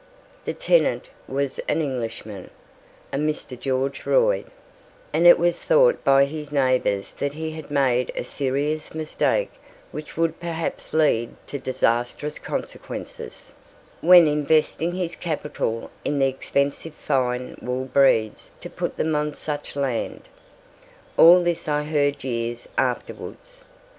[0.45, 2.49] The tenant was an Englishman,
[3.13, 3.53] a Mr.
[3.55, 4.45] George Royd,
[5.13, 9.51] and it was thought by his neighbours that he had made a serious mistake
[9.91, 13.53] which would perhaps lead to disastrous consequences,
[14.01, 19.75] when investing his capital in the expensive fine wool breeds to put them on such
[19.75, 20.23] land.
[21.15, 23.65] All this I heard years afterwards.